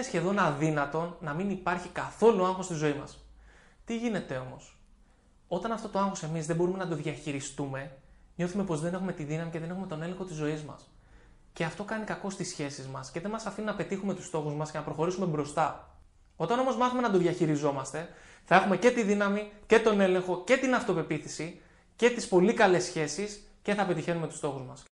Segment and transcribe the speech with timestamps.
[0.00, 3.18] Είναι σχεδόν αδύνατον να μην υπάρχει καθόλου άγχος στη ζωή μας.
[3.84, 4.78] Τι γίνεται όμως;
[5.48, 7.96] Όταν αυτό το άγχος εμείς δεν μπορούμε να το διαχειριστούμε,
[8.36, 10.90] νιώθουμε πως δεν έχουμε τη δύναμη και δεν έχουμε τον έλεγχο της ζωής μας.
[11.52, 14.54] Και αυτό κάνει κακό στις σχέσεις μας και δεν μας αφήνει να πετύχουμε τους στόχους
[14.54, 15.96] μας και να προχωρήσουμε μπροστά.
[16.36, 18.08] Όταν όμως μάθουμε να το διαχειριζόμαστε,
[18.44, 21.60] θα έχουμε και τη δύναμη και τον έλεγχο και την αυτοπεποίθηση
[21.96, 24.84] και τις πολύ καλές σχέσεις και θα πετυχαίνουμε τους στόχους μας.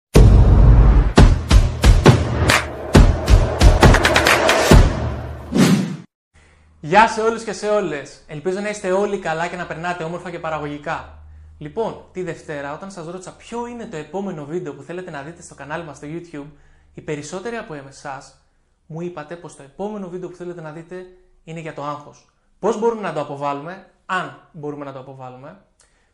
[6.80, 8.24] Γεια σε όλους και σε όλες.
[8.26, 11.18] Ελπίζω να είστε όλοι καλά και να περνάτε όμορφα και παραγωγικά.
[11.58, 15.42] Λοιπόν, τη Δευτέρα, όταν σας ρώτησα ποιο είναι το επόμενο βίντεο που θέλετε να δείτε
[15.42, 16.46] στο κανάλι μας στο YouTube,
[16.94, 18.40] οι περισσότεροι από εσάς
[18.86, 21.06] μου είπατε πως το επόμενο βίντεο που θέλετε να δείτε
[21.44, 22.28] είναι για το άγχος.
[22.58, 25.60] Πώς μπορούμε να το αποβάλουμε, αν μπορούμε να το αποβάλουμε,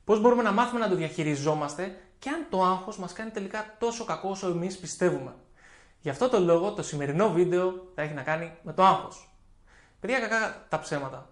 [0.04, 4.04] πώς μπορούμε να μάθουμε να το διαχειριζόμαστε και αν το άγχος μας κάνει τελικά τόσο
[4.04, 5.34] κακό όσο εμείς πιστεύουμε.
[6.00, 9.31] Γι' αυτό το λόγο το σημερινό βίντεο θα έχει να κάνει με το άγχος.
[10.02, 11.28] Παιδιά, κακά τα ψέματα.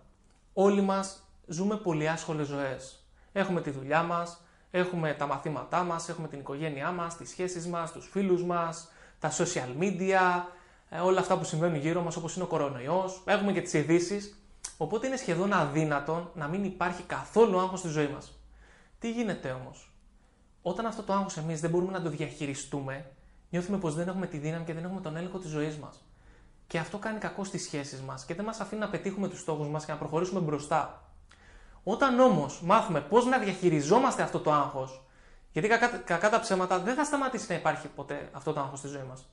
[0.52, 3.04] Όλοι μας ζούμε πολύ άσχολες ζωές.
[3.32, 7.92] Έχουμε τη δουλειά μας, έχουμε τα μαθήματά μας, έχουμε την οικογένειά μας, τις σχέσεις μας,
[7.92, 10.44] τους φίλους μας, τα social media,
[10.88, 14.34] ε, όλα αυτά που συμβαίνουν γύρω μας όπως είναι ο κορονοϊός, έχουμε και τις ειδήσει.
[14.76, 18.40] Οπότε είναι σχεδόν αδύνατον να μην υπάρχει καθόλου άγχος στη ζωή μας.
[18.98, 19.92] Τι γίνεται όμως;
[20.62, 23.10] Όταν αυτό το άγχος εμείς δεν μπορούμε να το διαχειριστούμε,
[23.50, 26.04] νιώθουμε πως δεν έχουμε τη δύναμη και δεν έχουμε τον έλεγχο της ζωής μας.
[26.70, 29.68] Και αυτό κάνει κακό στις σχέσεις μας και δεν μας αφήνει να πετύχουμε τους στόχους
[29.68, 31.02] μας και να προχωρήσουμε μπροστά.
[31.82, 35.02] Όταν όμως μάθουμε πώς να διαχειριζόμαστε αυτό το άγχος,
[35.52, 38.88] γιατί κακά, κακά τα ψέματα δεν θα σταματήσει να υπάρχει ποτέ αυτό το άγχος στη
[38.88, 39.28] ζωή μας.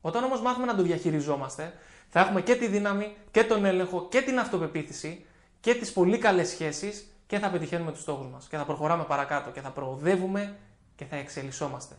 [0.00, 1.72] Όταν όμως μάθουμε να το διαχειριζόμαστε,
[2.08, 5.26] θα έχουμε και τη δύναμη και τον έλεγχο και την αυτοπεποίθηση
[5.60, 8.46] και τις πολύ καλές σχέσεις και θα πετυχαίνουμε τους στόχους μας.
[8.46, 10.56] Και θα προχωράμε παρακάτω και θα προοδεύουμε
[10.96, 11.94] και θα εξελισσόμαστε.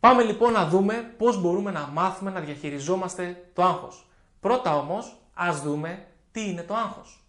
[0.00, 4.06] Πάμε λοιπόν να δούμε πώς μπορούμε να μάθουμε να διαχειριζόμαστε το άγχος.
[4.40, 7.22] Πρώτα όμως, ας δούμε τι είναι το άγχος.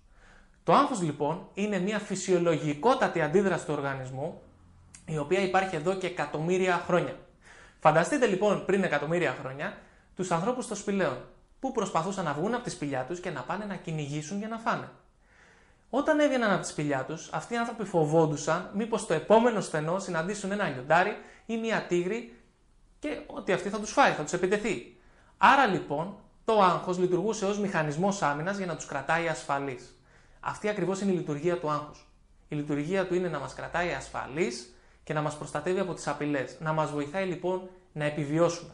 [0.63, 4.41] Το άγχος λοιπόν είναι μια φυσιολογικότατη αντίδραση του οργανισμού,
[5.05, 7.15] η οποία υπάρχει εδώ και εκατομμύρια χρόνια.
[7.79, 9.77] Φανταστείτε λοιπόν πριν εκατομμύρια χρόνια
[10.15, 11.17] τους ανθρώπους των σπηλαίων,
[11.59, 14.57] που προσπαθούσαν να βγουν από τη σπηλιά τους και να πάνε να κυνηγήσουν για να
[14.57, 14.89] φάνε.
[15.89, 20.51] Όταν έβγαιναν από τη σπηλιά τους, αυτοί οι άνθρωποι φοβόντουσαν μήπως το επόμενο στενό συναντήσουν
[20.51, 22.38] ένα λιοντάρι ή μια τίγρη
[22.99, 24.97] και ότι αυτή θα τους φάει, θα τους επιτεθεί.
[25.37, 26.15] Άρα λοιπόν
[26.45, 29.93] το άγχος λειτουργούσε ως μηχανισμός άμυνας για να τους κρατάει ασφαλείς.
[30.39, 32.07] Αυτή ακριβώς είναι η λειτουργία του άγχους.
[32.47, 34.73] Η λειτουργία του είναι να μας κρατάει ασφαλείς
[35.03, 36.57] και να μας προστατεύει από τις απειλές.
[36.59, 38.71] Να μας βοηθάει λοιπόν να επιβιώσουμε.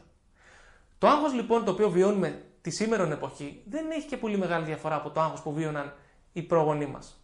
[0.97, 4.95] Το άγχος λοιπόν το οποίο βιώνουμε τη σήμερον εποχή δεν έχει και πολύ μεγάλη διαφορά
[4.95, 5.93] από το άγχος που βίωναν
[6.33, 7.19] οι πρόγονοί μας.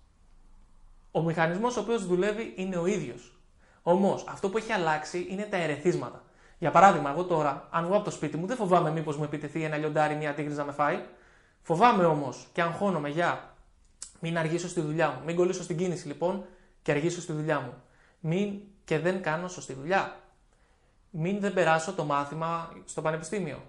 [1.11, 3.35] Ο μηχανισμός ο οποίος δουλεύει είναι ο ίδιος.
[3.83, 6.23] Όμως αυτό που έχει αλλάξει είναι τα ερεθίσματα.
[6.61, 9.63] Για παράδειγμα, εγώ τώρα, αν βγω από το σπίτι μου, δεν φοβάμαι μήπως μου επιτεθεί
[9.63, 10.99] ένα λιοντάρι, μια τίγρη να με φάει.
[11.61, 13.53] Φοβάμαι όμως και αγχώνομαι για
[14.19, 15.25] μην αργήσω στη δουλειά μου.
[15.25, 16.45] Μην κολλήσω στην κίνηση λοιπόν
[16.81, 17.73] και αργήσω στη δουλειά μου.
[18.19, 20.15] Μην και δεν κάνω σωστή δουλειά.
[21.09, 23.61] Μην δεν περάσω το μάθημα στο πανεπιστήμιο.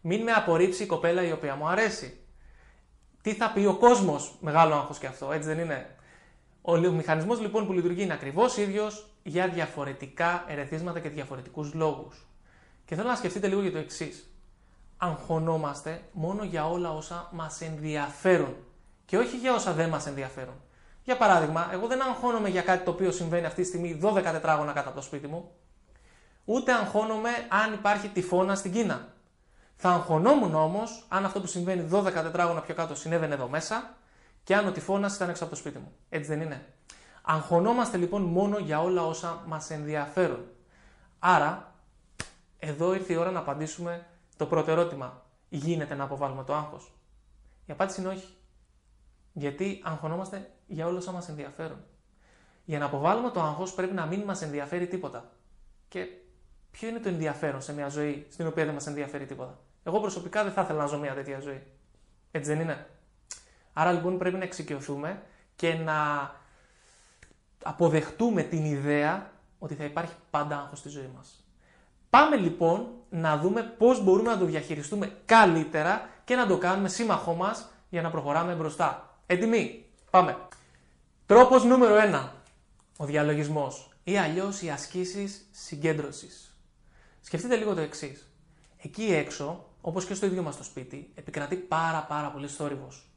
[0.00, 2.20] Μην με απορρίψει η κοπέλα η οποία μου αρέσει.
[3.22, 5.96] Τι θα πει ο κόσμος, μεγάλο άγχος και αυτό, έτσι δεν είναι;
[6.68, 12.26] Ο μηχανισμό λοιπόν που λειτουργεί είναι ακριβώς ίδιος για διαφορετικά ερεθίσματα και διαφορετικούς λόγους.
[12.84, 14.30] Και θέλω να σκεφτείτε λίγο για το εξής.
[14.96, 18.56] Αγχωνόμαστε μόνο για όλα όσα μας ενδιαφέρουν
[19.04, 20.54] και όχι για όσα δεν μας ενδιαφέρουν.
[21.04, 24.72] Για παράδειγμα, εγώ δεν αγχώνομαι για κάτι το οποίο συμβαίνει αυτή τη στιγμή 12 τετράγωνα
[24.72, 25.50] κάτω από το σπίτι μου,
[26.44, 29.08] ούτε αγχώνομαι αν υπάρχει τυφώνα στην Κίνα.
[29.76, 33.94] Θα αγχωνόμουν όμως αν αυτό που συμβαίνει 12 τετράγωνα πιο κάτω συνέβαινε εδώ μέσα
[34.46, 35.92] και αν ο τυφώνας ήταν έξω από το σπίτι μου.
[36.08, 36.66] Έτσι δεν είναι.
[37.22, 40.44] Αγχωνόμαστε λοιπόν μόνο για όλα όσα μας ενδιαφέρουν.
[41.18, 41.74] Άρα,
[42.58, 45.24] εδώ ήρθε η ώρα να απαντήσουμε το πρώτο ερώτημα.
[45.48, 46.92] Γίνεται να αποβάλουμε το άγχος.
[47.66, 48.34] Η απάντηση είναι όχι.
[49.32, 51.84] Γιατί αγχωνόμαστε για όλα όσα μας ενδιαφέρουν.
[52.64, 55.32] Για να αποβάλουμε το άγχος πρέπει να μην μας ενδιαφέρει τίποτα.
[55.88, 56.06] Και
[56.70, 60.42] ποιο είναι το ενδιαφέρον σε μια ζωή στην οποία δεν μας ενδιαφέρει τίποτα; Εγώ προσωπικά
[60.42, 61.62] δεν θα ήθελα να ζω μια τέτοια ζωή.
[62.30, 62.86] Έτσι δεν είναι;
[63.78, 65.22] Άρα λοιπόν πρέπει να εξοικειωθούμε
[65.56, 66.30] και να
[67.62, 71.44] αποδεχτούμε την ιδέα ότι θα υπάρχει πάντα άγχος στη ζωή μας.
[72.10, 77.34] Πάμε λοιπόν να δούμε πώς μπορούμε να το διαχειριστούμε καλύτερα και να το κάνουμε σύμμαχό
[77.34, 79.18] μας για να προχωράμε μπροστά.
[79.26, 80.36] Έτοιμοι, πάμε.
[81.26, 82.28] Τρόπος νούμερο 1.
[82.96, 86.58] Ο διαλογισμός ή αλλιώς οι ασκήσεις συγκέντρωσης.
[87.20, 88.30] Σκεφτείτε λίγο το εξής.
[88.82, 93.10] Εκεί έξω, όπως και στο ίδιο μας το σπίτι, επικρατεί πάρα πάρα πολύ θόρυβος.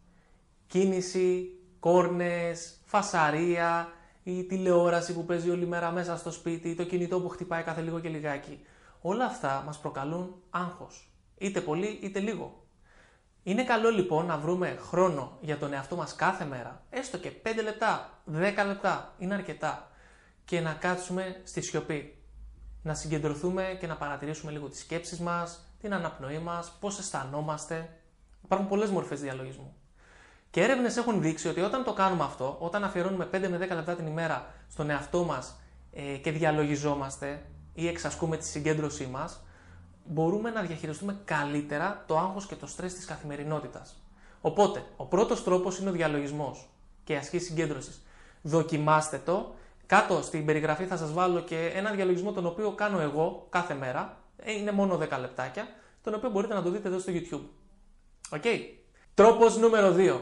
[0.70, 3.92] Κίνηση, κόρνες, φασαρία,
[4.24, 8.00] η τηλεόραση που παίζει όλη μέρα μέσα στο σπίτι, το κινητό που χτυπάει κάθε λίγο
[8.00, 8.60] και λιγάκι.
[9.02, 11.12] Όλα αυτά μας προκαλούν άγχος.
[11.38, 12.64] Είτε πολύ είτε λίγο.
[13.44, 17.64] Είναι καλό λοιπόν να βρούμε χρόνο για τον εαυτό μας κάθε μέρα, έστω και 5
[17.64, 19.92] λεπτά, 10 λεπτά, είναι αρκετά,
[20.46, 22.18] και να κάτσουμε στη σιωπή.
[22.84, 28.00] Να συγκεντρωθούμε και να παρατηρήσουμε λίγο τις σκέψεις μας, την αναπνοή μας, πώς αισθανόμαστε.
[28.44, 29.74] Υπάρχουν πολλές μορφές διαλογισμού.
[30.52, 33.96] Και έρευνες έχουν δείξει ότι όταν το κάνουμε αυτό, όταν αφιερώνουμε 5 με 10 λεπτά
[33.96, 35.60] την ημέρα στον εαυτό μας
[35.92, 39.42] ε, και διαλογιζόμαστε ή εξασκούμε τη συγκέντρωσή μας,
[40.04, 44.04] μπορούμε να διαχειριστούμε καλύτερα το άγχος και το στρες της καθημερινότητας.
[44.42, 46.70] Οπότε, ο πρώτος τρόπος είναι ο διαλογισμός
[47.04, 48.02] και η άσκηση συγκέντρωσης.
[48.42, 49.54] Δοκιμάστε το.
[49.86, 54.18] Κάτω στην περιγραφή θα σας βάλω και ένα διαλογισμό τον οποίο κάνω εγώ κάθε μέρα.
[54.38, 55.68] Ε, είναι μόνο 10 λεπτάκια,
[56.04, 57.46] τον οποίο μπορείτε να το δείτε εδώ στο YouTube.
[58.30, 58.60] Okay.
[59.14, 60.22] Τρόπος νούμερο 2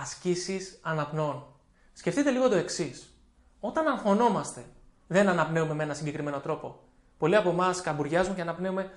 [0.00, 1.44] ασκήσεις αναπνών.
[1.92, 3.14] Σκεφτείτε λίγο το εξής.
[3.60, 4.64] Όταν αγχωνόμαστε,
[5.06, 6.78] δεν αναπνέουμε με ένα συγκεκριμένο τρόπο.
[7.18, 8.90] Πολλοί από εμάς καμπουριάζουν και αναπνέουμε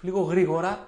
[0.00, 0.86] λίγο γρήγορα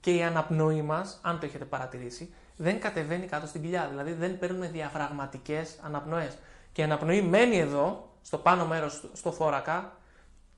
[0.00, 3.86] και η αναπνοή μας, αν το έχετε παρατηρήσει, δεν κατεβαίνει κάτω στην κοιλιά.
[3.90, 6.38] Δηλαδή δεν παίρνουμε διαφραγματικές αναπνοές.
[6.72, 9.96] Και η αναπνοή μένει εδώ, στο πάνω μέρος, στο θώρακα,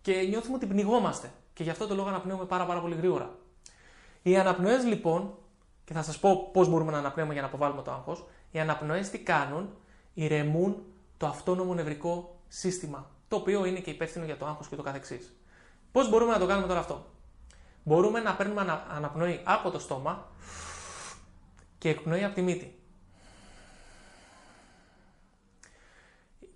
[0.00, 1.30] και νιώθουμε ότι πνιγόμαστε.
[1.52, 3.34] Και γι' αυτό το λόγο αναπνέουμε πάρα, πάρα πολύ γρήγορα.
[4.22, 5.38] Οι αναπνοές λοιπόν
[5.84, 8.24] και θα σας πω πώς μπορούμε να αναπνέουμε για να αποβάλουμε το άγχος.
[8.50, 9.68] Οι αναπνοές τι κάνουν,
[10.14, 10.82] ηρεμούν
[11.16, 15.36] το αυτόνομο νευρικό σύστημα, το οποίο είναι και υπεύθυνο για το άγχος και το καθεξής.
[15.92, 17.06] Πώς μπορούμε να το κάνουμε τώρα αυτό;
[17.82, 20.28] Μπορούμε να παίρνουμε αναπνοή από το στόμα
[21.78, 22.78] και εκπνοή από τη μύτη.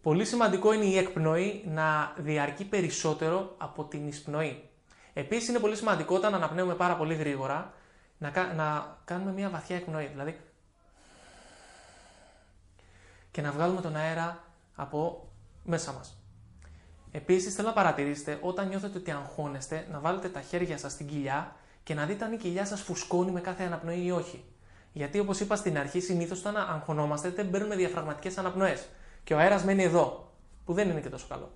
[0.03, 4.63] Πολύ σημαντικό είναι η εκπνοή να διαρκεί περισσότερο από την εισπνοή.
[5.13, 7.75] Επίσης είναι πολύ σημαντικό όταν αναπνέουμε πάρα πολύ γρήγορα
[8.19, 10.07] να, να κάνουμε μια βαθιά εκπνοή.
[10.07, 10.41] Δηλαδή,
[13.31, 14.45] και να βγάλουμε τον αέρα
[14.75, 15.29] από
[15.65, 16.17] μέσα μας.
[17.11, 21.57] Επίσης θέλω να παρατηρήσετε όταν νιώθετε ότι αγχώνεστε να βάλετε τα χέρια σας στην κοιλιά
[21.83, 24.45] και να δείτε αν η κοιλιά σας φουσκώνει με κάθε αναπνοή ή όχι.
[24.93, 28.87] Γιατί όπως είπα στην αρχή συνήθως όταν αγχωνόμαστε δεν παίρνουμε διαφραγματικές αναπνοές
[29.25, 30.33] και ο αέρας μένει εδώ
[30.65, 31.51] που δεν είναι και τόσο καλό.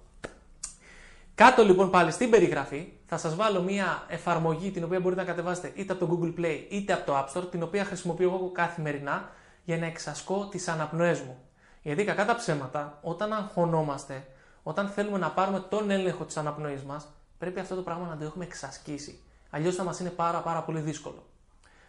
[1.34, 5.72] Κάτω λοιπόν πάλι στην περιγραφή θα σας βάλω μια εφαρμογή την οποία μπορείτε να κατεβάσετε
[5.74, 9.30] είτε από το Google Play είτε από το App Store την οποία χρησιμοποιώ εγώ καθημερινά
[9.64, 11.38] για να εξασκώ τις αναπνοές μου.
[11.82, 14.26] Γιατί κακά τα ψέματα, όταν αγχωνόμαστε,
[14.62, 17.08] όταν θέλουμε να πάρουμε τον έλεγχο της αναπνοής μας,
[17.38, 19.22] πρέπει αυτό το πράγμα να το έχουμε εξασκήσει.
[19.50, 21.26] Αλλιώς θα μας είναι πάρα πάρα πολύ δύσκολο.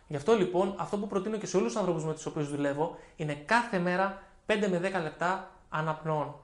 [0.08, 2.98] Γι' αυτό λοιπόν αυτό που προτείνω και σε όλους τους ανθρώπους με τους οποίους δουλεύω
[3.16, 6.36] είναι κάθε μέρα 5 με 10 λεπτά αναπνοών.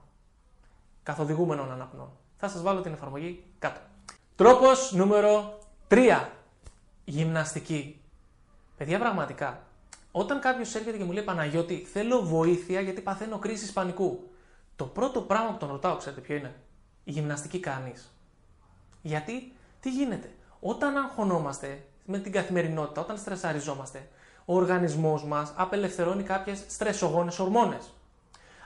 [1.04, 2.10] Καθοδηγούμενων αναπνοών.
[2.42, 3.80] Θα σας βάλω την εφαρμογή κάτω.
[4.36, 6.28] Τρόπος νούμερο 3.
[7.06, 8.02] Γυμναστική.
[8.78, 9.64] Παιδιά, πραγματικά,
[10.12, 14.30] όταν κάποιος έρχεται και μου λέει Παναγιώτη, θέλω βοήθεια γιατί παθαίνω κρίση πανικού.
[14.76, 16.56] Το πρώτο πράγμα που τον ρωτάω, ξέρετε ποιο είναι;
[17.04, 18.16] Η γυμναστική κάνεις.
[19.02, 24.10] Γιατί, τι γίνεται; Όταν αγχωνόμαστε με την καθημερινότητα, όταν στρεσαριζόμαστε,
[24.46, 27.94] ο οργανισμός μας απελευθερώνει κάποιες στρεσογόνες ορμόνες.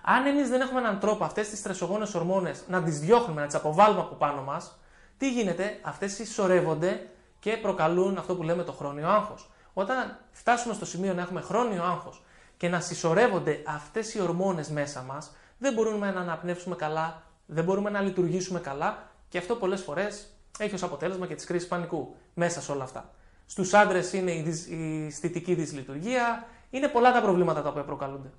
[0.05, 3.55] Αν εμείς δεν έχουμε έναν τρόπο αυτές τις στρεσογόνες ορμόνες να τις διώχνουμε, να τις
[3.55, 4.79] αποβάλουμε από πάνω μας,
[5.17, 7.07] τι γίνεται, αυτές συσσωρεύονται
[7.39, 9.51] και προκαλούν αυτό που λέμε το χρόνιο άγχος.
[9.73, 12.23] Όταν φτάσουμε στο σημείο να έχουμε χρόνιο άγχος
[12.57, 17.89] και να συσσωρεύονται αυτές οι ορμόνες μέσα μας, δεν μπορούμε να αναπνεύσουμε καλά, δεν μπορούμε
[17.89, 20.27] να λειτουργήσουμε καλά και αυτό πολλές φορές
[20.59, 23.09] έχει ως αποτέλεσμα και τη κρίση πανικού μέσα σε όλα αυτά.
[23.45, 28.29] Στους άντρες είναι η αισθητική δυσλειτουργία, είναι πολλά τα προβλήματα τα οποία προκαλούνται.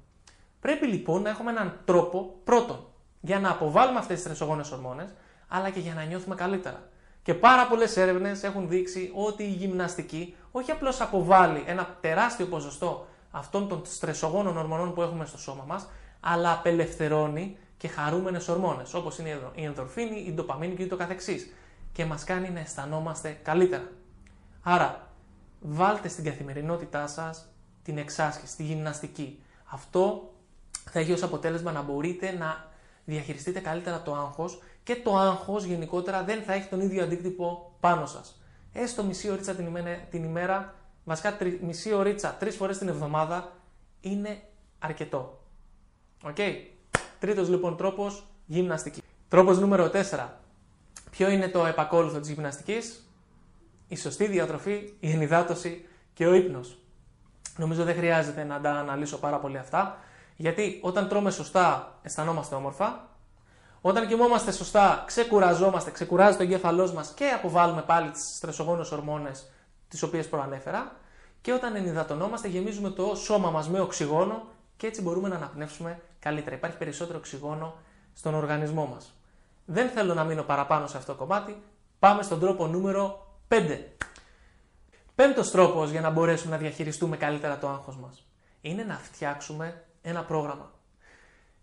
[0.65, 2.87] Πρέπει λοιπόν να έχουμε έναν τρόπο πρώτον
[3.21, 5.09] για να αποβάλουμε αυτές τις τρεσογόνε ορμόνες,
[5.49, 6.89] αλλά και για να νιώθουμε καλύτερα.
[7.23, 13.07] Και πάρα πολλές έρευνες έχουν δείξει ότι η γυμναστική όχι απλώς αποβάλλει ένα τεράστιο ποσοστό
[13.31, 15.89] αυτών των στρεσογόνων ορμονών που έχουμε στο σώμα μας,
[16.21, 21.53] αλλά απελευθερώνει και χαρούμενες ορμόνες, όπως είναι η ενδορφίνη, η ντοπαμίνη και το καθεξής.
[21.93, 23.89] Και μας κάνει να αισθανόμαστε καλύτερα.
[24.63, 25.11] Άρα,
[25.61, 27.49] βάλτε στην καθημερινότητά σας
[27.83, 29.39] την εξάσκηση, τη γυμναστική.
[29.65, 30.29] Αυτό
[30.91, 32.73] θα έχει ως αποτέλεσμα να μπορείτε να
[33.05, 38.07] διαχειριστείτε καλύτερα το άγχος και το άγχος γενικότερα δεν θα έχει τον ίδιο αντίκτυπο πάνω
[38.07, 38.41] σας.
[38.73, 40.75] Έστω μισή ωρίτσα την ημέρα, την ημέρα
[41.05, 43.53] βασικά τρι, μισή ωρίτσα τρεις φορές την εβδομάδα
[44.01, 44.43] είναι
[44.79, 45.41] αρκετό.
[46.23, 46.55] Okay.
[47.19, 49.03] Τρίτος λοιπόν τρόπος, γυμναστική.
[49.29, 50.29] Τρόπος νούμερο 4.
[51.11, 53.09] Ποιο είναι το επακόλουθο της γυμναστικής;
[53.89, 56.79] Η σωστή διατροφή, η ενυδάτωση και ο ύπνος.
[57.57, 59.99] Νομίζω δεν χρειάζεται να τα αναλύσω πάρα πολύ αυτά.
[60.37, 63.09] Γιατί όταν τρώμε σωστά αισθανόμαστε όμορφα,
[63.81, 69.51] όταν κοιμόμαστε σωστά ξεκουραζόμαστε, ξεκουράζει το εγκέφαλός μας και αποβάλλουμε πάλι τις στρεσογόνες ορμόνες
[69.89, 70.97] τις οποίες προανέφερα.
[71.41, 74.43] Και όταν ενυδατωνόμαστε, γεμίζουμε το σώμα μας με οξυγόνο
[74.77, 76.57] και έτσι μπορούμε να αναπνεύσουμε καλύτερα.
[76.57, 77.75] Υπάρχει περισσότερο οξυγόνο
[78.15, 79.13] στον οργανισμό μας.
[79.65, 81.63] Δεν θέλω να μείνω παραπάνω σε αυτό το κομμάτι.
[81.99, 83.79] Πάμε στον τρόπο νούμερο 5.
[85.15, 88.25] Πέμπτος τρόπος για να μπορέσουμε να διαχειριστούμε καλύτερα το άγχος μας
[88.69, 90.73] είναι να φτιάξουμε ένα πρόγραμμα.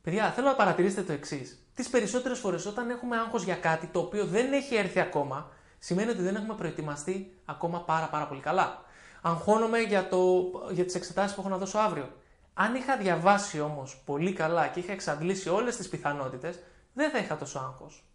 [0.02, 1.66] Παιδιά, θέλω να παρατηρήσετε το εξής.
[1.76, 6.10] Τις περισσότερες φορές όταν έχουμε άγχος για κάτι το οποίο δεν έχει έρθει ακόμα, σημαίνει
[6.10, 8.84] ότι δεν έχουμε προετοιμαστεί ακόμα πάρα, πάρα πολύ καλά.
[9.22, 12.10] Αγχώνομαι για, το, για τις εξετάσεις που έχω να δώσω αύριο.
[12.54, 16.60] Αν είχα διαβάσει όμως πολύ καλά και είχα εξαντλήσει όλες τις πιθανότητες,
[16.94, 18.06] δεν θα είχα τόσο άγχος.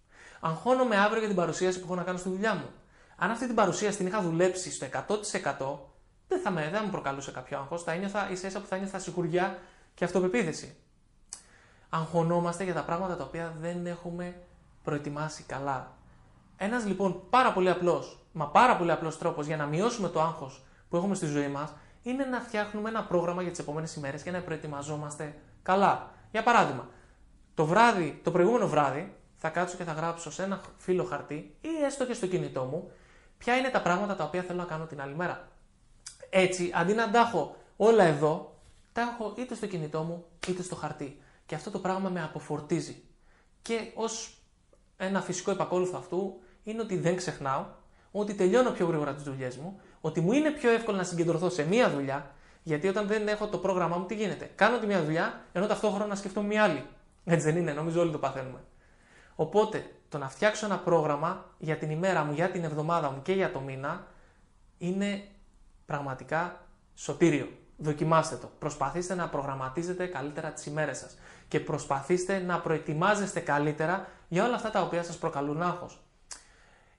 [0.41, 2.71] Αγχώνομαι αύριο για την παρουσίαση που έχω να κάνω στη δουλειά μου.
[3.17, 5.79] Αν αυτή την παρουσίαση την είχα δουλέψει στο 100%,
[6.29, 7.83] δεν θα με, δεν μου προκαλούσε κάποιο άγχος.
[7.83, 9.59] Θα ένιωθα ίσα ίσα που θα ένιωθα σιγουριά
[9.97, 10.77] και αυτοπεποίθηση.
[11.89, 14.41] Αγχωνόμαστε για τα πράγματα τα οποία δεν έχουμε
[14.85, 15.93] προετοιμάσει καλά.
[16.57, 20.65] Ένας λοιπόν πάρα πολύ απλός, μα πάρα πολύ απλός τρόπος για να μειώσουμε το άγχος
[20.89, 21.73] που έχουμε στη ζωή μας
[22.03, 26.11] είναι να φτιάχνουμε ένα πρόγραμμα για τις επόμενες ημέρες και να προετοιμαζόμαστε καλά.
[26.31, 26.89] Για παράδειγμα,
[27.55, 31.69] το, βράδυ, το προηγούμενο βράδυ θα κάτσω και θα γράψω σε ένα φύλλο χαρτί ή
[31.85, 32.91] έστω και στο κινητό μου
[33.39, 35.49] ποια είναι τα πράγματα τα οποία θέλω να κάνω την άλλη μέρα.
[36.31, 38.56] Έτσι, αντί να τα έχω όλα εδώ,
[38.97, 41.19] τα έχω είτε στο κινητό μου είτε στο χαρτί.
[41.47, 43.03] Και αυτό το πράγμα με αποφορτίζει.
[43.63, 44.39] Και ως
[44.97, 47.67] ένα φυσικό επακόλουθο αυτού είναι ότι δεν ξεχνάω,
[48.11, 51.67] ότι τελειώνω πιο γρήγορα τις δουλειές μου, ότι μου είναι πιο εύκολο να συγκεντρωθώ σε
[51.67, 54.51] μία δουλειά, γιατί όταν δεν έχω το πρόγραμμά μου, τι γίνεται.
[54.55, 56.87] Κάνω τη μία δουλειά, ενώ ταυτόχρονα σκεφτώ μία άλλη.
[57.25, 58.65] Έτσι δεν είναι, νομίζω όλοι το παθαίνουμε.
[59.35, 63.33] Οπότε, το να φτιάξω ένα πρόγραμμα για την ημέρα μου, για την εβδομάδα μου και
[63.33, 64.07] για το μήνα,
[64.79, 65.29] είναι
[65.87, 67.49] πραγματικά σωτήριο.
[67.77, 68.51] Δοκιμάστε το.
[68.59, 71.19] Προσπαθήστε να προγραμματίζετε καλύτερα τις ημέρες σας
[71.49, 76.01] και προσπαθήστε να προετοιμάζεστε καλύτερα για όλα αυτά τα οποία σας προκαλούν άγχος.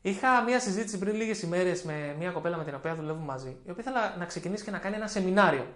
[0.01, 3.69] Είχα μία συζήτηση πριν λίγες ημέρες με μία κοπέλα με την οποία δουλεύω μαζί, η
[3.69, 5.67] οποία ήθελα να ξεκινήσει και να κάνει ένα σεμινάριο.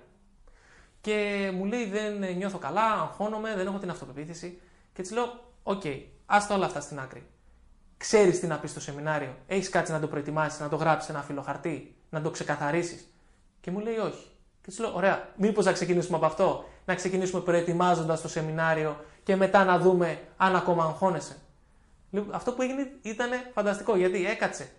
[1.02, 4.62] Και μου λέει: Δεν νιώθω καλά, αγχώνομαι, δεν έχω την αυτοπεποίθηση.
[4.94, 7.28] Και της λέω: Okay, άστα όλα αυτά στην άκρη.
[7.98, 11.22] Ξέρεις τι να πεις στο σεμινάριο, έχεις κάτσει να το προετοιμάσεις, να το γράψεις ένα
[11.22, 13.14] φύλλο χαρτί, να το ξεκαθαρίσεις.
[13.62, 14.31] Και μου λέει: Όχι.
[14.62, 19.36] Και τη λέω: Ωραία, μήπως να ξεκινήσουμε από αυτό, να ξεκινήσουμε προετοιμάζοντας το σεμινάριο και
[19.36, 21.36] μετά να δούμε αν ακόμα αγχώνεσαι.
[22.10, 24.70] Λοιπόν, αυτό που έγινε ήταν φανταστικό γιατί έκατσε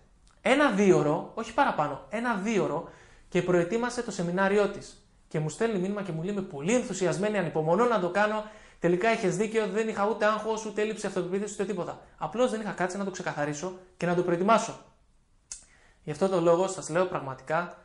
[0.41, 2.89] ένα δίωρο, όχι παραπάνω, ένα δίωρο
[3.29, 5.07] και προετοίμασε το σεμινάριό της.
[5.27, 8.43] Και μου στέλνει μήνυμα και μου λέει: με πολύ ενθουσιασμένη, ανυπομονώ να το κάνω.
[8.79, 12.01] Τελικά είχες δίκιο, δεν είχα ούτε άγχος, ούτε έλλειψη αυτοπεποίθησης, ούτε τίποτα.
[12.17, 14.79] Απλώς δεν είχα κάτσει να το ξεκαθαρίσω και να το προετοιμάσω.
[16.03, 17.82] Γι' αυτό το λόγο σας λέω πραγματικά,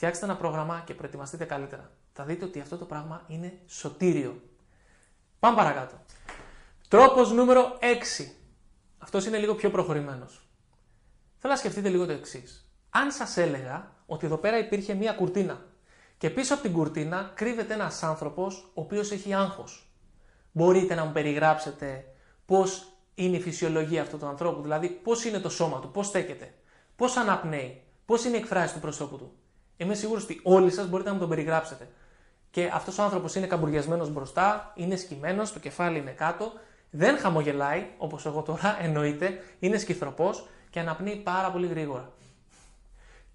[0.00, 1.90] φτιάξτε ένα πρόγραμμα και προετοιμαστείτε καλύτερα.
[2.12, 4.42] Θα δείτε ότι αυτό το πράγμα είναι σωτήριο.
[5.38, 5.94] Πάμε παρακάτω.
[6.88, 8.26] Τρόπος νούμερο 6.
[8.98, 10.48] Αυτός είναι λίγο πιο προχωρημένος.
[11.38, 12.70] Θέλω να σκεφτείτε λίγο το εξής.
[12.90, 15.66] Αν σας έλεγα ότι εδώ πέρα υπήρχε μία κουρτίνα
[16.18, 19.92] και πίσω από την κουρτίνα κρύβεται ένας άνθρωπος ο οποίος έχει άγχος.
[20.52, 22.04] Μπορείτε να μου περιγράψετε
[22.46, 26.54] πώς είναι η φυσιολογία αυτού του ανθρώπου, δηλαδή πώς είναι το σώμα του, πώς στέκεται,
[26.96, 29.34] πώς αναπνέει, πώς είναι η εκφράση του προσώπου του.
[29.80, 31.88] Είμαι σίγουρος ότι όλοι σας μπορείτε να μου τον περιγράψετε.
[32.50, 36.52] Και αυτός ο άνθρωπος είναι καμπουριασμένος μπροστά, είναι σκυμμένος, το κεφάλι είναι κάτω
[36.90, 42.12] δεν χαμογελάει, όπως εγώ τώρα εννοείται, είναι σκυθροπός και αναπνύει πάρα πολύ γρήγορα.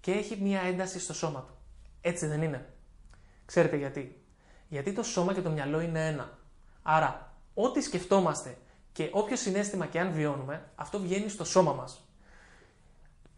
[0.00, 1.54] Και έχει μία ένταση στο σώμα του.
[2.00, 2.72] Έτσι δεν είναι.
[3.44, 4.22] Ξέρετε γιατί.
[4.68, 6.38] Γιατί το σώμα και το μυαλό είναι ένα.
[6.82, 8.56] Άρα, ό,τι σκεφτόμαστε
[8.92, 12.05] και όποιο συνέστημα και αν βιώνουμε, αυτό βγαίνει στο σώμα μας.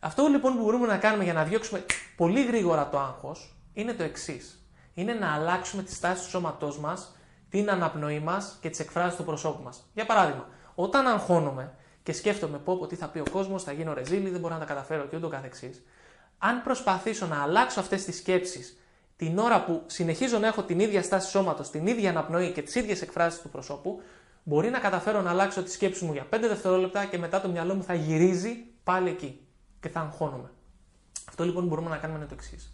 [0.00, 1.84] Αυτό λοιπόν που μπορούμε να κάνουμε για να διώξουμε
[2.16, 4.68] πολύ γρήγορα το άγχος είναι το εξής.
[4.94, 7.16] Είναι να αλλάξουμε τη στάση του σώματός μας
[7.50, 9.90] την αναπνοή μας και τις εκφράσεις του προσώπου μας.
[9.94, 13.92] Για παράδειγμα, όταν αγχώνομαι και σκέφτομαι πω, πω τι θα πει ο κόσμος, θα γίνω
[13.92, 15.84] ρεζίλη, δεν μπορώ να τα καταφέρω και ούτω καθεξής,
[16.38, 18.78] αν προσπαθήσω να αλλάξω αυτές τις σκέψεις
[19.16, 22.74] την ώρα που συνεχίζω να έχω την ίδια στάση σώματος, την ίδια αναπνοή και τις
[22.74, 24.02] ίδιες εκφράσεις του προσώπου,
[24.42, 27.74] μπορεί να καταφέρω να αλλάξω τη σκέψη μου για 5 δευτερόλεπτα και μετά το μυαλό
[27.74, 29.47] μου θα γυρίζει πάλι εκεί
[29.80, 30.50] και θα αγχώνομαι.
[31.28, 32.72] Αυτό λοιπόν που μπορούμε να κάνουμε είναι το εξής.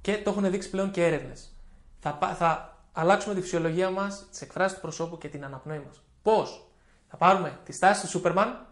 [0.00, 1.52] Και το έχουν δείξει πλέον και έρευνες.
[2.00, 6.02] Θα, θα αλλάξουμε τη φυσιολογία μας, τι εκφράσει του προσώπου και την αναπνοή μας.
[6.22, 6.68] Πώς;
[7.08, 8.66] Θα πάρουμε τη στάση του Σούπερμαν,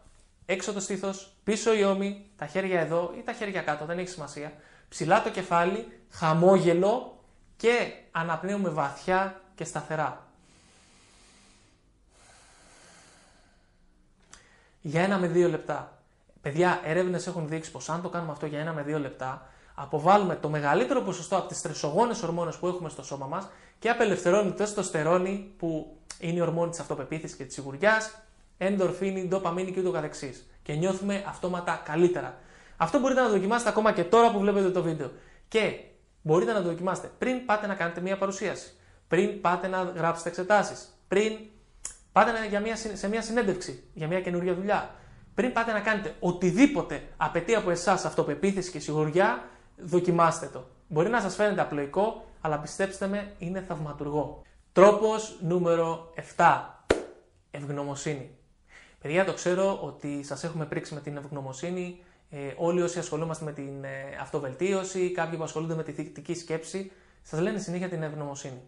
[0.46, 4.08] έξω το στήθος, πίσω η ώμη, τα χέρια εδώ ή τα χέρια κάτω, δεν έχει
[4.08, 4.52] σημασία.
[4.88, 7.24] Ψηλά το κεφάλι, χαμόγελο
[7.56, 10.26] και αναπνέουμε βαθιά και σταθερά.
[14.80, 16.01] Για ένα με δύο λεπτά.
[16.42, 20.36] Παιδιά, έρευνες έχουν δείξει πως αν το κάνουμε αυτό για ένα με δύο λεπτά, αποβάλουμε
[20.36, 24.56] το μεγαλύτερο ποσοστό από τις τρεσογόνε ορμόνες που έχουμε στο σώμα μας και απελευθερώνει το
[24.56, 28.18] τεστοστερόνη που είναι η ορμόνη της αυτοπεποίθησης και της σιγουριάς,
[28.58, 30.46] ενδορφίνη, ντοπαμίνη και ούτω καθεξής.
[30.62, 32.38] Και νιώθουμε αυτόματα καλύτερα.
[32.76, 35.10] Αυτό μπορείτε να το δοκιμάσετε ακόμα και τώρα που βλέπετε το βίντεο.
[35.48, 35.78] Και
[36.22, 38.72] μπορείτε να το δοκιμάσετε πριν πάτε να κάνετε μια παρουσίαση,
[39.08, 41.38] πριν πάτε να γράψετε εξετάσεις, πριν
[42.12, 44.94] πάτε για μια, σε μια συνέντευξη για μια καινούργια δουλειά,
[45.34, 49.44] πριν πάτε να κάνετε οτιδήποτε απαιτεί από εσάς αυτοπεποίθηση και σιγουριά,
[49.76, 50.64] δοκιμάστε το.
[50.88, 54.42] Μπορεί να σας φαίνεται απλοϊκό, αλλά πιστέψτε με, είναι θαυματουργό.
[54.72, 56.60] Τρόπος νούμερο 7.
[57.50, 58.30] Ευγνωμοσύνη.
[59.00, 62.02] Παιδιά, το ξέρω ότι σας έχουμε πρίξει με την ευγνωμοσύνη.
[62.30, 63.88] Ε, όλοι όσοι ασχολούμαστε με την ε,
[64.20, 68.62] αυτοβελτίωση, κάποιοι που ασχολούνται με τη θετική σκέψη, σας λένε συνέχεια την ευγνωμοσύνη.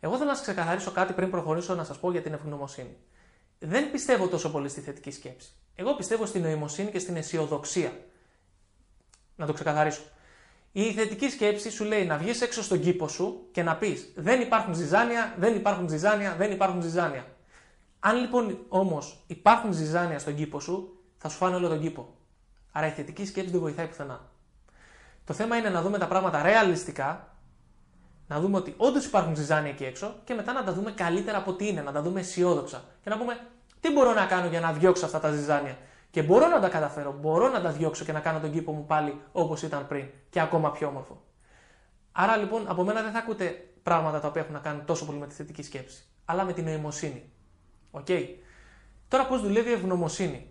[0.00, 2.96] Εγώ θέλω να σας ξεκαθαρίσω κάτι πριν προχωρήσω να σας πω για την ευγνωμοσύνη.
[3.58, 5.52] Δεν πιστεύω τόσο πολύ στη θετική σκέψη.
[5.74, 7.92] Εγώ πιστεύω στην νοημοσύνη και στην αισιοδοξία.
[9.36, 10.02] Να το ξεκαθαρίσω.
[10.72, 14.40] Η θετική σκέψη σου λέει να βγεις έξω στον κήπο σου και να πεις: Δεν
[14.40, 17.26] υπάρχουν ζυζάνια, δεν υπάρχουν ζυζάνια, δεν υπάρχουν ζυζάνια.
[18.00, 22.14] Αν λοιπόν όμως υπάρχουν ζυζάνια στον κήπο σου, θα σου φάνε όλο τον κήπο.
[22.72, 24.30] Άρα η θετική σκέψη δεν βοηθάει πουθενά.
[25.24, 27.36] Το θέμα είναι να δούμε τα πράγματα ρεαλιστικά
[28.26, 31.52] να δούμε ότι όντως υπάρχουν ζυζάνια εκεί έξω και μετά να τα δούμε καλύτερα από
[31.52, 32.84] τι είναι, να τα δούμε αισιόδοξα.
[33.02, 33.40] Και να πούμε
[33.82, 35.76] τι μπορώ να κάνω για να διώξω αυτά τα ζυζάνια;
[36.10, 38.86] Και μπορώ να τα καταφέρω, μπορώ να τα διώξω και να κάνω τον κήπο μου
[38.86, 41.22] πάλι όπως ήταν πριν και ακόμα πιο όμορφο.
[42.12, 45.18] Άρα λοιπόν από μένα δεν θα ακούτε πράγματα τα οποία έχουν να κάνουν τόσο πολύ
[45.18, 47.32] με τη θετική σκέψη, αλλά με την νοημοσύνη.
[47.90, 48.26] Okay.
[49.08, 50.50] Τώρα πώς δουλεύει η ευγνωμοσύνη,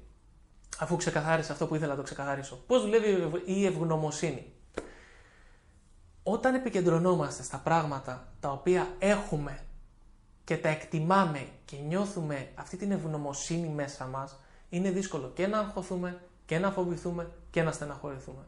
[0.80, 2.64] αφού ξεκαθάρισα αυτό που ήθελα να το ξεκαθαρίσω.
[2.68, 4.54] Πώς δουλεύει η ευγνωμοσύνη;
[6.24, 9.60] Όταν επικεντρωνόμαστε στα πράγματα τα οποία έχουμε
[10.52, 14.40] και τα εκτιμάμε και νιώθουμε αυτή την ευγνωμοσύνη μέσα μας,
[14.70, 18.44] είναι δύσκολο και να αγχωθούμε και να φοβηθούμε και να στεναχωρηθούμε.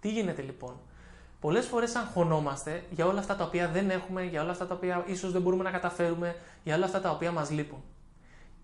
[0.00, 0.74] Τι γίνεται λοιπόν;
[1.40, 5.04] Πολλές φορές αγχωνόμαστε για όλα αυτά τα οποία δεν έχουμε, για όλα αυτά τα οποία
[5.06, 7.82] ίσως δεν μπορούμε να καταφέρουμε, για όλα αυτά τα οποία μας λείπουν.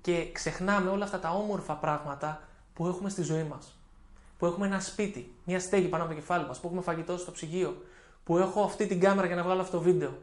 [0.01, 2.41] Και ξεχνάμε όλα αυτά τα όμορφα πράγματα
[2.75, 3.79] που έχουμε στη ζωή μας.
[4.39, 7.31] Που έχουμε ένα σπίτι, μια στέγη πάνω από το κεφάλι μας, που έχουμε φαγητό στο
[7.33, 7.83] ψυγείο,
[8.25, 10.19] που έχω αυτή την κάμερα για να βγάλω αυτό το βίντεο.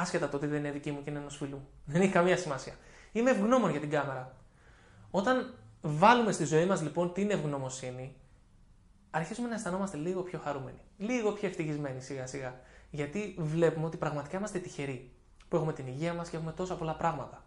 [0.00, 1.68] Άσχετα το ότι δεν είναι δική μου και είναι ενός φίλου.
[1.84, 2.74] Δεν έχει καμία σημασία.
[3.12, 4.36] Είμαι ευγνώμων για την κάμερα.
[5.10, 8.16] Όταν βάλουμε στη ζωή μας λοιπόν την ευγνωμοσύνη,
[9.10, 10.80] αρχίζουμε να αισθανόμαστε λίγο πιο χαρούμενοι.
[10.96, 12.60] Λίγο πιο ευτυχισμένοι σιγά σιγά.
[12.90, 15.12] Γιατί βλέπουμε ότι πραγματικά είμαστε τυχεροί.
[15.48, 17.44] Που έχουμε την υγεία μας και έχουμε τόσα πολλά πράγματα.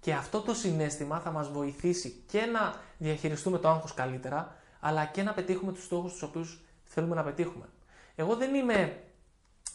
[0.00, 5.22] Και αυτό το συνέστημα θα μας βοηθήσει και να διαχειριστούμε το άγχος καλύτερα, αλλά και
[5.22, 7.68] να πετύχουμε τους στόχους τους οποίους θέλουμε να πετύχουμε.
[8.14, 9.02] Εγώ δεν είμαι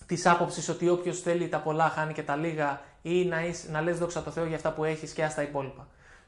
[0.05, 3.81] της άποψης ότι όποιος θέλει τα πολλά χάνει και τα λίγα ή να, είσαι, να
[3.81, 5.87] λες δόξα τω Θεώ για αυτά που έχεις και άστα υπόλοιπα.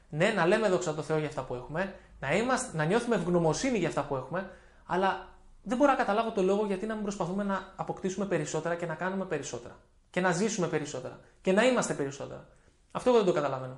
[0.10, 3.78] Ναι, να λέμε δόξα τω Θεώ για αυτά που έχουμε, να, είμαστε, να νιώθουμε ευγνωμοσύνη
[3.78, 4.50] για αυτά που έχουμε,
[4.86, 5.28] αλλά
[5.64, 8.96] δεν μπορώ να καταλάβω το λόγο γιατί να μην προσπαθούμε να αποκτήσουμε περισσότερα και να
[8.96, 9.76] κάνουμε περισσότερα.
[10.10, 11.20] Και να ζήσουμε περισσότερα.
[11.42, 12.48] Και να είμαστε περισσότερα.
[12.92, 13.78] Αυτό εγώ δεν το καταλαβαίνω.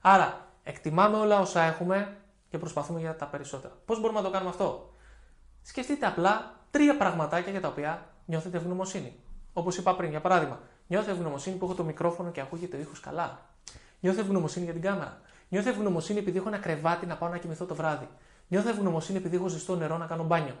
[0.00, 2.16] Άρα, εκτιμάμε όλα όσα έχουμε
[2.48, 3.74] και προσπαθούμε για τα περισσότερα.
[3.84, 4.92] Πώς μπορούμε να το κάνουμε αυτό,
[5.62, 9.21] Σκεφτείτε απλά τρία πραγματάκια για τα οποία νιώθετε ευγνωμοσύνη.
[9.52, 13.00] Όπως είπα πριν, για παράδειγμα, νιώθω ευγνωμοσύνη που έχω το μικρόφωνο και ακούγεται ο ήχος
[13.00, 13.40] καλά.
[14.00, 15.20] Νιώθω ευγνωμοσύνη για την κάμερα.
[15.48, 18.08] Νιώθω ευγνωμοσύνη επειδή έχω ένα κρεβάτι να πάω να κοιμηθώ το βράδυ.
[18.48, 20.54] Νιώθω ευγνωμοσύνη επειδή έχω ζεστό νερό να κάνω μπάνιο.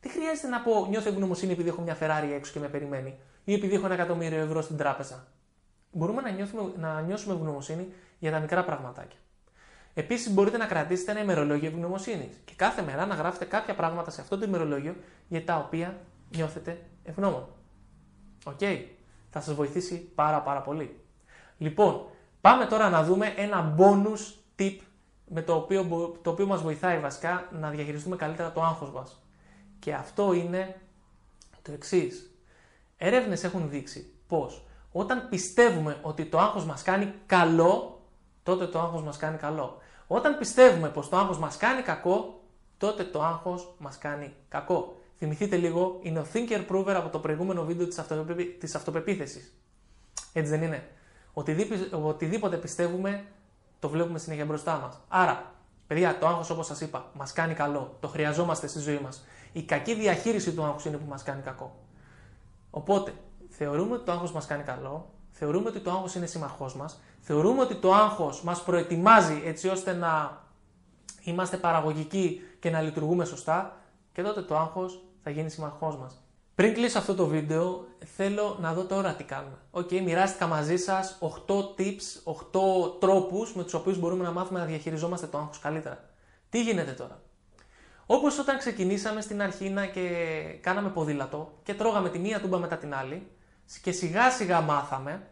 [0.00, 3.54] Τι χρειάζεται να πω νιώθω ευγνωμοσύνη επειδή έχω μια Ferrari έξω και με περιμένει; Ή
[3.54, 5.26] επειδή έχω ένα εκατομμύριο ευρώ στην τράπεζα;
[5.92, 9.18] Μπορούμε να, νιώθουμε, να νιώσουμε ευγνωμοσύνη για τα μικρά πραγματάκια.
[9.94, 14.20] Επίσης, μπορείτε να κρατήσετε ένα ημερολόγιο ευγνωμοσύνης και κάθε μέρα να γράφετε κάποια πράγματα σε
[14.20, 14.96] αυτό το ημερολόγιο
[15.28, 15.96] για τα οποία
[16.30, 17.46] νιώθετε ευγνώμων.
[18.44, 18.84] Okay.
[19.30, 21.00] Θα σας βοηθήσει πάρα πάρα πολύ.
[21.58, 22.06] Λοιπόν,
[22.40, 24.76] πάμε τώρα να δούμε ένα bonus tip
[25.26, 25.84] με το οποίο,
[26.22, 29.22] το οποίο μας βοηθάει βασικά να διαχειριστούμε καλύτερα το άγχος μας.
[29.78, 30.80] Και αυτό είναι
[31.62, 32.34] το εξής.
[32.96, 38.00] Έρευνες έχουν δείξει πως όταν πιστεύουμε ότι το άγχος μας κάνει καλό,
[38.42, 39.78] τότε το άγχος μας κάνει καλό.
[40.06, 42.40] Όταν πιστεύουμε πως το άγχος μας κάνει κακό,
[42.78, 44.99] τότε το άγχος μας κάνει κακό.
[45.20, 48.44] Θυμηθείτε λίγο, είναι ο Thinker Prover από το προηγούμενο βίντεο της, αυτοπεπί...
[48.44, 49.54] της αυτοπεποίθησης.
[50.32, 50.88] Έτσι δεν είναι;
[51.32, 53.24] Οτιδήποτε, οτιδήποτε πιστεύουμε,
[53.78, 55.00] το βλέπουμε συνέχεια μπροστά μας.
[55.08, 55.54] Άρα,
[55.86, 57.96] παιδιά, το άγχος όπως σας είπα, μας κάνει καλό.
[58.00, 59.24] Το χρειαζόμαστε στη ζωή μας.
[59.52, 61.76] Η κακή διαχείριση του άγχους είναι που μας κάνει κακό.
[62.70, 63.12] Οπότε,
[63.48, 67.60] θεωρούμε ότι το άγχος μας κάνει καλό, θεωρούμε ότι το άγχος είναι συμμαχός μας, θεωρούμε
[67.60, 70.42] ότι το άγχος μας προετοιμάζει έτσι ώστε να
[71.22, 73.76] είμαστε παραγωγικοί και να λειτουργούμε σωστά
[74.12, 76.24] και τότε το άγχος θα γίνει συμμαχός μας.
[76.54, 79.56] Πριν κλείσω αυτό το βίντεο, θέλω να δω τώρα τι κάνουμε.
[79.70, 84.64] Okay, μοιράστηκα μαζί σας 8 tips, 8 τρόπους με τους οποίους μπορούμε να μάθουμε να
[84.64, 86.10] διαχειριζόμαστε το άγχος καλύτερα.
[86.48, 87.22] Τι γίνεται τώρα;
[88.06, 90.08] Όπως όταν ξεκινήσαμε στην αρχή να και
[90.60, 93.26] κάναμε ποδήλατο και τρώγαμε τη μία τούμπα μετά την άλλη
[93.82, 95.28] και σιγά σιγά μάθαμε,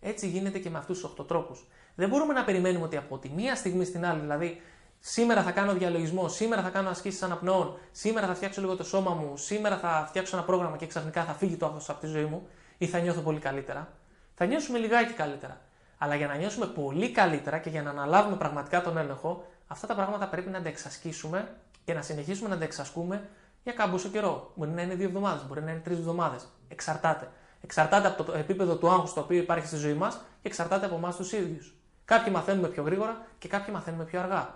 [0.00, 1.66] έτσι γίνεται και με αυτούς τους 8 τρόπους.
[1.94, 4.60] Δεν μπορούμε να περιμένουμε ότι από τη μία στιγμή στην άλλη, δηλαδή
[5.02, 9.10] Σήμερα θα κάνω διαλογισμό, σήμερα θα κάνω ασκήσεις αναπνοών, σήμερα θα φτιάξω λίγο το σώμα
[9.10, 12.24] μου, σήμερα θα φτιάξω ένα πρόγραμμα και ξαφνικά θα φύγει το άγχος από τη ζωή
[12.24, 12.46] μου
[12.78, 13.88] ή θα νιώθω πολύ καλύτερα.
[14.34, 15.60] Θα νιώσουμε λιγάκι καλύτερα.
[15.98, 19.94] Αλλά για να νιώσουμε πολύ καλύτερα και για να αναλάβουμε πραγματικά τον έλεγχο, αυτά τα
[19.94, 21.48] πράγματα πρέπει να τα εξασκήσουμε
[21.84, 23.28] και να συνεχίσουμε να τα εξασκούμε
[23.62, 24.52] για κάμποσο καιρό.
[24.54, 26.48] Μπορεί να είναι δύο εβδομάδες, μπορεί να είναι τρεις εβδομάδες.
[26.68, 27.30] Εξαρτάται.
[27.60, 30.94] Εξαρτάται από το επίπεδο του άγχους το οποίο υπάρχει στη ζωή μας και εξαρτάται από
[30.94, 31.74] εμάς τους ίδιους.
[32.04, 34.54] Κάποιοι μαθαίνουμε πιο γρήγορα και κάποιοι μαθαίνουμε πιο αργά.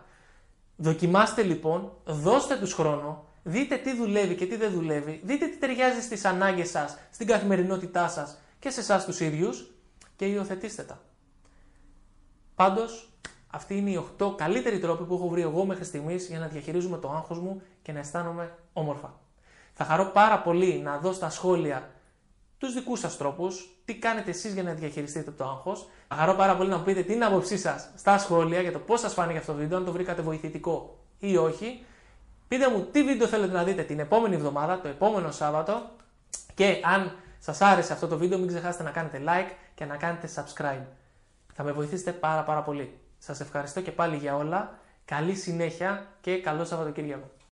[0.76, 6.00] Δοκιμάστε λοιπόν, δώστε τους χρόνο, δείτε τι δουλεύει και τι δεν δουλεύει, δείτε τι ταιριάζει
[6.00, 9.70] στις ανάγκες σας, στην καθημερινότητά σας και σε εσάς τους ίδιους
[10.16, 11.00] και υιοθετήστε τα.
[12.54, 13.12] Πάντως,
[13.50, 16.98] αυτοί είναι οι 8 καλύτεροι τρόποι που έχω βρει εγώ μέχρι στιγμής για να διαχειρίζουμε
[16.98, 19.20] το άγχος μου και να αισθάνομαι όμορφα.
[19.72, 21.90] Θα χαρώ πάρα πολύ να δω στα σχόλια
[22.58, 26.56] τους δικούς σας τρόπους, τι κάνετε εσείς για να διαχειριστείτε το άγχος; Θα χαρώ πάρα
[26.56, 29.52] πολύ να μου πείτε την άποψή σας στα σχόλια για το πώς σας φάνηκε αυτό
[29.52, 31.84] το βίντεο, αν το βρήκατε βοηθητικό ή όχι.
[32.48, 35.90] Πείτε μου τι βίντεο θέλετε να δείτε την επόμενη εβδομάδα, το επόμενο Σάββατο.
[36.54, 40.28] Και αν σας άρεσε αυτό το βίντεο, μην ξεχάσετε να κάνετε like και να κάνετε
[40.34, 40.86] subscribe.
[41.52, 42.98] Θα με βοηθήσετε πάρα πάρα πολύ.
[43.18, 44.78] Σας ευχαριστώ και πάλι για όλα.
[45.04, 47.30] Καλή συνέχεια και καλό Σαββατοκύριακο.